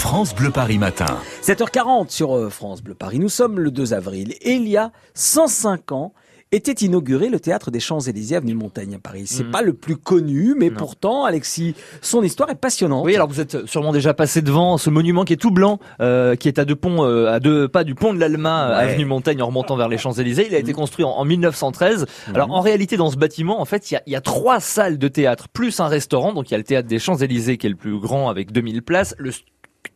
France 0.00 0.34
Bleu 0.34 0.50
Paris 0.50 0.78
Matin. 0.78 1.18
7h40 1.42 2.08
sur 2.10 2.34
euh, 2.34 2.48
France 2.48 2.82
Bleu 2.82 2.94
Paris. 2.94 3.18
Nous 3.18 3.28
sommes 3.28 3.60
le 3.60 3.70
2 3.70 3.92
avril 3.92 4.32
et 4.40 4.52
il 4.54 4.66
y 4.66 4.76
a 4.78 4.92
105 5.14 5.92
ans 5.92 6.12
était 6.52 6.72
inauguré 6.84 7.28
le 7.28 7.38
théâtre 7.38 7.70
des 7.70 7.78
Champs-Élysées 7.78 8.34
avenue 8.34 8.54
Montaigne 8.54 8.96
à 8.96 8.98
Paris. 8.98 9.22
C'est 9.26 9.44
Mhm. 9.44 9.50
pas 9.52 9.62
le 9.62 9.72
plus 9.72 9.96
connu, 9.96 10.56
mais 10.58 10.70
pourtant, 10.72 11.24
Alexis, 11.24 11.76
son 12.02 12.24
histoire 12.24 12.50
est 12.50 12.56
passionnante. 12.56 13.04
Oui, 13.04 13.14
alors 13.14 13.28
vous 13.28 13.40
êtes 13.40 13.66
sûrement 13.66 13.92
déjà 13.92 14.14
passé 14.14 14.42
devant 14.42 14.76
ce 14.76 14.90
monument 14.90 15.24
qui 15.24 15.34
est 15.34 15.36
tout 15.36 15.52
blanc, 15.52 15.78
euh, 16.00 16.34
qui 16.34 16.48
est 16.48 16.58
à 16.58 16.64
deux 16.64 16.74
ponts, 16.74 17.04
euh, 17.04 17.30
à 17.32 17.38
deux 17.38 17.68
pas 17.68 17.84
du 17.84 17.94
pont 17.94 18.12
de 18.12 18.18
l'Alma, 18.18 18.68
Ouais. 18.70 18.74
avenue 18.90 19.04
Montaigne, 19.04 19.40
en 19.42 19.46
remontant 19.46 19.76
vers 19.76 19.88
les 19.88 19.98
Champs-Élysées. 19.98 20.46
Il 20.48 20.54
a 20.56 20.58
été 20.58 20.72
construit 20.72 21.04
en, 21.04 21.10
en 21.10 21.24
1913. 21.24 22.06
Alors 22.34 22.50
en 22.50 22.60
réalité, 22.60 22.96
dans 22.96 23.10
ce 23.12 23.16
bâtiment, 23.16 23.60
en 23.60 23.64
fait, 23.64 23.90
il 23.90 23.94
y 23.94 23.96
a, 23.98 24.02
il 24.06 24.12
y 24.12 24.16
a 24.16 24.20
trois 24.20 24.58
salles 24.58 24.98
de 24.98 25.06
théâtre 25.08 25.46
plus 25.52 25.78
un 25.78 25.86
restaurant. 25.86 26.32
Donc 26.32 26.48
il 26.50 26.52
y 26.52 26.54
a 26.56 26.58
le 26.58 26.64
théâtre 26.64 26.88
des 26.88 26.98
Champs-Élysées 26.98 27.58
qui 27.58 27.68
est 27.68 27.70
le 27.70 27.76
plus 27.76 27.96
grand 28.00 28.28
avec 28.28 28.50
2000 28.50 28.82
places. 28.82 29.14
Le 29.18 29.30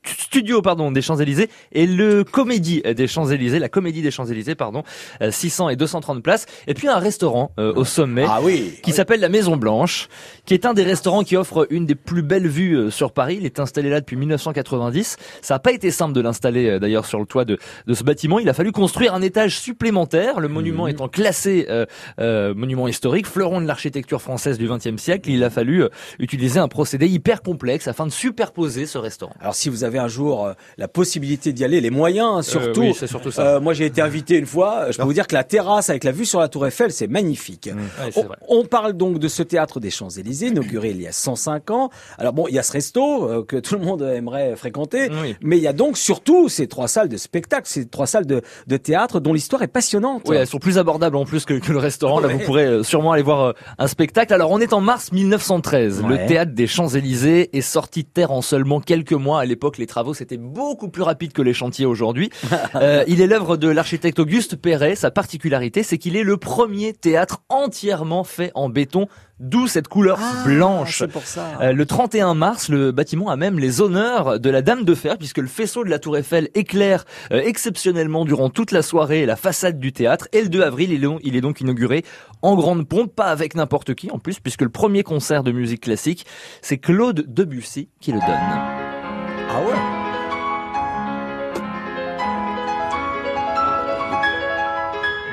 tu, 0.05 0.24
studio 0.35 0.63
pardon 0.63 0.91
des 0.91 1.01
Champs-Élysées 1.01 1.49
et 1.71 1.87
le 1.87 2.25
comédie 2.25 2.83
des 2.83 3.07
Champs-Élysées 3.07 3.61
la 3.61 3.69
comédie 3.69 4.03
des 4.03 4.11
Champs-Élysées 4.11 4.57
pardon 4.57 4.83
euh, 5.23 5.31
600 5.31 5.69
et 5.69 5.77
230 5.77 6.25
places 6.25 6.47
et 6.67 6.75
puis 6.75 6.89
un 6.89 6.99
restaurant 6.99 7.53
euh, 7.61 7.73
au 7.77 7.85
sommet 7.85 8.25
Ah 8.29 8.41
oui. 8.43 8.73
qui 8.83 8.91
s'appelle 8.91 9.21
la 9.21 9.29
Maison 9.29 9.57
Blanche, 9.57 10.09
qui 10.45 10.55
est 10.55 10.67
un 10.67 10.75
des 10.75 10.83
restaurants 10.83 11.23
qui 11.23 11.37
offre 11.37 11.69
une 11.71 11.87
des 11.87 11.95
plus 11.95 12.23
belles 12.23 12.49
vues 12.49 12.75
euh, 12.77 12.91
sur 12.91 13.13
Paris. 13.13 13.37
Il 13.39 13.47
est 13.47 13.61
installé 13.61 13.91
là 13.91 14.01
depuis 14.01 14.17
1990. 14.17 15.17
Ça 15.41 15.55
n'a 15.55 15.59
pas 15.61 15.71
été 15.71 15.93
simple 15.93 16.13
de 16.15 16.21
l'installer 16.21 16.69
euh, 16.69 16.79
d'ailleurs 16.81 17.07
sur 17.07 17.21
le 17.21 17.27
toit 17.27 17.45
de, 17.45 17.57
de 17.87 17.95
ce 17.95 18.03
bâtiment. 18.03 18.41
Il 18.41 18.49
a 18.49 18.55
fallu 18.55 18.73
construire 18.73 19.15
un 19.15 19.23
étage 19.23 19.61
supplémentaire, 19.61 20.41
le 20.41 20.49
monument 20.49 20.89
étant 20.89 21.07
classé 21.07 21.67
euh, 21.71 21.87
euh, 22.19 22.55
monument 22.55 22.89
historique, 22.89 23.29
fleuron 23.29 23.61
de 23.61 23.69
l'architecture 23.69 24.21
française 24.21 24.59
du 24.59 24.67
XXe 24.69 25.01
siècle. 25.01 25.31
Il 25.31 25.45
a 25.45 25.51
fallu 25.51 25.85
euh, 25.85 25.91
utiliser 26.19 26.59
un 26.59 26.67
procédé 26.69 27.07
hyper 27.07 27.41
complexe 27.41 27.87
afin 27.87 28.05
de 28.07 28.13
superposer 28.13 28.87
ce 28.87 28.99
restaurant. 28.99 29.37
Alors 29.41 29.55
si 29.55 29.69
vous 29.69 29.85
avez 29.85 30.01
un 30.01 30.09
jour 30.09 30.24
euh, 30.33 30.53
la 30.79 30.89
possibilité 30.89 31.53
d'y 31.53 31.65
aller, 31.65 31.81
les 31.81 31.91
moyens 31.91 32.47
surtout. 32.47 32.81
oui, 32.81 32.95
c'est 32.99 33.07
surtout 33.07 33.31
ça. 33.31 33.43
Euh, 33.57 33.61
moi 33.61 33.75
j'ai 33.75 33.87
été 33.87 34.01
invité 34.01 34.37
une 34.37 34.47
fois, 34.47 34.91
je 34.91 34.97
peux 34.99 35.05
vous 35.05 35.13
dire 35.13 35.27
que 35.27 35.35
la 35.35 35.45
terrasse 35.45 35.91
avec 35.91 36.05
la 36.05 36.13
vue 36.13 36.25
sur 36.27 36.41
la 36.41 36.49
tour 36.49 36.67
Eiffel, 36.67 36.93
c'est 36.93 37.07
magnifique. 37.07 37.69
Ouais, 37.73 38.11
c'est 38.13 38.25
On, 38.49 38.65
parle 38.65 38.95
donc 38.95 39.19
de 39.19 39.29
ce 39.29 39.43
théâtre 39.43 39.81
des 39.81 39.91
Champs-Élysées, 39.91 40.49
inauguré 40.49 40.91
il 40.91 41.01
y 41.03 41.07
a 41.07 41.13
105 41.13 41.71
ans. 41.71 41.91
Alors 42.19 42.33
bon, 42.33 42.47
il 42.49 42.55
y 42.55 42.59
a 42.59 42.63
ce 42.63 42.73
resto 42.73 43.29
euh, 43.29 43.45
que 43.45 43.57
tout 43.57 43.75
le 43.75 43.85
monde 43.85 44.03
aimerait 44.03 44.57
fréquenter, 44.57 45.11
Oui. 45.23 45.37
mais 45.43 45.57
il 45.59 45.63
y 45.63 45.69
a 45.69 45.73
donc 45.73 45.97
surtout 45.99 46.49
ces 46.49 46.67
trois 46.67 46.89
salles 46.89 47.09
de 47.09 47.17
spectacle, 47.17 47.69
ces 47.69 47.87
trois 47.87 48.07
salles 48.07 48.27
de, 48.27 48.43
de 48.67 48.77
théâtre 48.77 49.21
dont 49.21 49.33
l'histoire 49.33 49.63
est 49.63 49.69
passionnante. 49.69 50.23
Oui, 50.27 50.37
elles 50.37 50.47
sont 50.47 50.59
plus 50.59 50.79
abordables 50.79 51.17
en 51.17 51.25
plus 51.25 51.45
que, 51.45 51.55
que 51.55 51.73
le 51.73 51.79
restaurant. 51.79 52.21
Là, 52.21 52.29
Ouais. 52.29 52.35
vous 52.35 52.41
pourrez 52.45 52.65
euh, 52.65 52.83
sûrement 52.83 53.13
aller 53.13 53.23
voir 53.23 53.41
euh, 53.43 53.53
un 53.79 53.87
spectacle. 53.87 54.33
Alors, 54.33 54.51
on 54.51 54.59
est 54.61 54.73
en 54.73 54.81
mars 54.81 55.13
1913. 55.13 56.01
Ouais. 56.03 56.09
Le 56.09 56.27
théâtre 56.27 56.53
des 56.53 56.67
Champs-Élysées 56.67 57.57
est 57.57 57.61
sorti 57.61 58.03
de 58.05 58.09
terre 58.09 58.31
en 58.31 58.41
seulement 58.41 58.81
quelques 58.81 59.13
mois. 59.13 59.41
À 59.41 59.45
l'époque, 59.45 59.77
les 59.79 59.87
travaux, 59.87 60.14
c'était 60.15 60.37
beaucoup 60.37 60.89
plus 60.89 61.03
rapide 61.03 61.33
que 61.33 61.43
les 61.43 61.55
chantiers 61.55 61.87
aujourd'hui. 61.87 62.31
Euh, 62.77 63.05
il 63.07 63.21
est 63.21 63.27
l'œuvre 63.29 63.57
de 63.57 63.69
l'architecte 63.69 64.19
Auguste 64.19 64.57
Perret. 64.57 64.97
Sa 64.97 65.11
particularité, 65.13 65.83
c'est 65.85 65.97
qu'il 65.97 66.17
est 66.17 66.25
le 66.25 66.37
premier 66.37 66.93
théâtre 66.93 67.43
entièrement 67.49 68.25
fait 68.25 68.51
en 68.55 68.69
béton, 68.69 69.07
d'où 69.39 69.69
cette 69.69 69.87
couleur 69.87 70.19
Ah, 70.21 70.43
blanche. 70.45 70.99
C'est 70.99 71.09
pour 71.09 71.23
ça. 71.25 71.47
Euh, 71.61 71.73
le 71.73 71.87
31 71.87 72.35
mars, 72.35 72.69
le 72.69 72.91
bâtiment 72.91 73.31
a 73.31 73.37
même 73.37 73.59
les 73.61 73.81
honneurs 73.81 74.41
de 74.41 74.51
la 74.51 74.61
Dame 74.63 74.85
de 74.85 74.95
Fer, 74.95 75.19
puisque 75.19 75.39
le 75.39 75.47
faisceau 75.47 75.85
de 75.85 75.91
la 75.91 75.99
Tour 76.01 76.17
Eiffel 76.17 76.49
éclaire 76.55 77.05
euh, 77.33 77.41
exceptionnellement 77.45 78.25
durant 78.25 78.51
toute 78.51 78.73
la 78.73 78.83
soirée 78.83 79.25
la 79.25 79.37
façade 79.37 79.79
du 79.79 79.93
théâtre. 79.93 80.27
Et 80.33 80.43
le 80.43 80.49
2 80.49 80.63
avril, 80.63 80.91
il 80.91 80.97
est, 80.97 81.07
donc- 81.07 81.21
il 81.23 81.37
est 81.37 81.41
donc 81.41 81.61
inauguré 81.61 82.05
en 82.43 82.57
grande 82.57 82.89
pompe, 82.89 83.15
pas 83.15 83.27
avec 83.27 83.55
n'importe 83.55 83.95
qui 83.95 84.11
en 84.11 84.19
plus, 84.19 84.41
puisque 84.41 84.63
le 84.63 84.69
premier 84.71 85.03
concert 85.05 85.45
de 85.45 85.53
musique 85.53 85.83
classique, 85.83 86.27
c'est 86.61 86.79
Claude 86.79 87.25
Debussy 87.29 87.89
qui 88.01 88.11
le 88.13 88.19
donne. 88.19 88.29
Ah 88.31 89.61
ouais? 89.65 90.04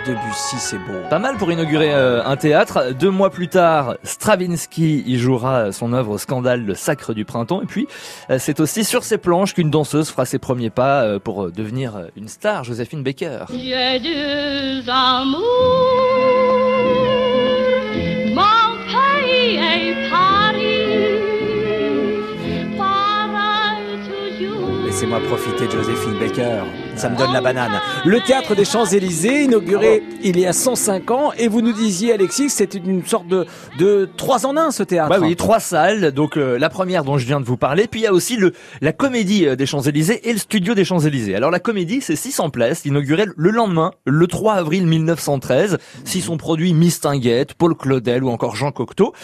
Debussy, 0.06 0.58
c'est 0.58 0.78
beau. 0.78 1.00
Pas 1.10 1.20
mal 1.20 1.38
pour 1.38 1.52
inaugurer 1.52 1.94
euh, 1.94 2.24
un 2.24 2.36
théâtre. 2.36 2.94
Deux 2.94 3.10
mois 3.10 3.30
plus 3.30 3.48
tard, 3.48 3.96
Stravinsky 4.04 5.04
y 5.06 5.18
jouera 5.18 5.72
son 5.72 5.94
œuvre 5.94 6.18
Scandale, 6.18 6.66
le 6.66 6.76
sacre 6.76 7.14
du 7.14 7.26
printemps. 7.26 7.62
Et 7.62 7.66
puis, 7.66 7.88
euh, 8.30 8.38
c'est 8.40 8.60
aussi 8.60 8.84
sur 8.84 9.04
ces 9.04 9.18
planches 9.18 9.54
qu'une 9.54 9.70
danseuse 9.70 10.10
fera 10.10 10.26
ses 10.26 10.40
premiers 10.40 10.70
pas 10.70 11.04
euh, 11.04 11.20
pour 11.20 11.52
devenir 11.52 12.08
une 12.16 12.28
star, 12.28 12.64
Joséphine 12.64 13.04
Baker. 13.04 13.46
J'ai 13.52 14.00
deux 14.00 14.90
amours, 14.90 15.42
mon 18.34 18.72
pays 18.88 19.56
et 19.56 20.10
Paris, 20.10 20.88
pareil 22.78 24.40
toujours. 24.40 24.86
Laissez-moi 24.86 25.20
profiter 25.28 25.68
de 25.68 25.72
Joséphine 25.72 26.20
Baker. 26.20 26.64
Ça 27.02 27.10
me 27.10 27.18
donne 27.18 27.34
la 27.34 27.42
banane. 27.42 27.82
Le 28.06 28.20
théâtre 28.20 28.54
des 28.54 28.64
Champs-Élysées, 28.64 29.46
inauguré 29.46 30.04
il 30.24 30.40
y 30.40 30.46
a 30.46 30.54
105 30.54 31.10
ans. 31.10 31.32
Et 31.36 31.48
vous 31.48 31.64
nous 31.64 31.74
disiez, 31.74 32.14
Alexis, 32.14 32.52
c'était 32.52 32.78
une 32.78 33.04
sorte 33.04 33.28
de, 33.28 33.48
de 33.80 34.08
trois 34.18 34.46
en 34.46 34.56
un, 34.56 34.70
ce 34.70 34.84
théâtre. 34.84 35.10
Bah 35.10 35.18
oui, 35.20 35.36
trois 35.36 35.60
salles. 35.60 36.12
Donc 36.12 36.38
euh, 36.38 36.60
la 36.60 36.70
première 36.70 37.04
dont 37.04 37.18
je 37.18 37.26
viens 37.26 37.40
de 37.40 37.46
vous 37.46 37.58
parler, 37.58 37.88
puis 37.88 38.02
il 38.02 38.04
y 38.04 38.08
a 38.08 38.14
aussi 38.14 38.38
le 38.38 38.54
la 38.82 38.94
comédie 38.94 39.48
euh, 39.48 39.56
des 39.56 39.66
Champs-Élysées 39.66 40.30
et 40.30 40.34
le 40.34 40.38
studio 40.38 40.76
des 40.76 40.86
Champs-Élysées. 40.86 41.34
Alors 41.34 41.50
la 41.50 41.60
comédie, 41.60 42.02
c'est 42.02 42.16
600 42.16 42.52
places, 42.52 42.86
inaugurée 42.86 43.26
le 43.36 43.50
lendemain, 43.50 43.94
le 44.06 44.28
3 44.28 44.54
avril 44.54 44.86
1913. 44.86 45.80
S'y 46.06 46.22
sont 46.22 46.38
produits 46.38 46.76
Mistinguette, 46.76 47.56
Paul 47.56 47.74
Claudel 47.74 48.24
ou 48.24 48.30
encore 48.30 48.56
Jean 48.56 48.72
Cocteau. 48.72 49.16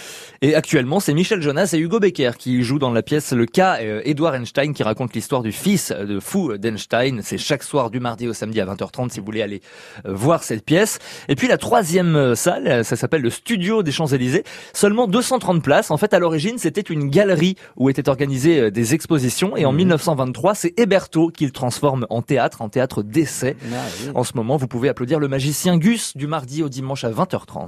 Et 0.42 0.56
actuellement, 0.56 1.00
c'est 1.00 1.14
Michel 1.14 1.44
Jonas 1.44 1.70
et 1.74 1.78
Hugo 1.78 2.00
Becker 2.00 2.32
qui 2.40 2.64
jouent 2.64 2.80
dans 2.80 2.92
la 2.92 3.04
pièce 3.04 3.34
le 3.34 3.46
cas 3.46 3.78
euh, 3.82 4.02
Edouard 4.04 4.34
Einstein 4.34 4.74
qui 4.74 4.82
raconte 4.82 5.14
l'histoire 5.14 5.44
du 5.44 5.52
fils 5.52 5.92
de 5.92 6.20
fou 6.20 6.58
d'Einstein. 6.58 7.22
C'est 7.22 7.38
chaque 7.38 7.67
soir 7.68 7.92
du 7.92 8.00
mardi 8.00 8.28
au 8.28 8.34
samedi 8.34 8.62
à 8.62 8.66
20h30 8.66 9.12
si 9.12 9.20
vous 9.20 9.26
voulez 9.26 9.42
aller 9.42 9.62
euh, 10.06 10.14
voir 10.14 10.44
cette 10.44 10.64
pièce. 10.64 11.00
Et 11.28 11.36
puis 11.36 11.48
la 11.48 11.58
troisième 11.58 12.16
euh, 12.16 12.36
salle, 12.36 12.68
euh, 12.68 12.84
ça 12.84 12.96
s'appelle 12.96 13.22
le 13.22 13.30
Studio 13.30 13.84
des 13.84 13.92
Champs-Élysées. 13.92 14.44
Seulement 14.74 15.08
230 15.08 15.62
places. 15.62 15.92
En 15.92 15.98
fait, 15.98 16.14
à 16.14 16.20
l'origine, 16.20 16.58
c'était 16.58 16.82
une 16.82 17.10
galerie 17.10 17.56
où 17.76 17.90
étaient 17.90 18.10
organisées 18.10 18.72
des 18.72 18.94
expositions. 18.94 19.58
Et 19.58 19.66
en 19.66 19.74
1923, 19.74 20.56
c'est 20.56 20.80
Héberto 20.80 21.30
qui 21.30 21.46
le 21.46 21.52
transforme 21.52 22.08
en 22.10 22.22
théâtre, 22.22 22.62
en 22.62 22.70
théâtre 22.70 23.04
d'essai. 23.04 23.58
Ah. 23.72 23.78
En 24.16 24.24
ce 24.24 24.34
moment, 24.36 24.58
vous 24.58 24.68
pouvez 24.68 24.90
applaudir 24.90 25.20
le 25.20 25.28
magicien 25.28 25.78
Gus 25.78 26.16
du 26.16 26.28
mardi 26.28 26.64
au 26.64 26.70
dimanche 26.70 27.04
à 27.04 27.12
20h30. 27.12 27.66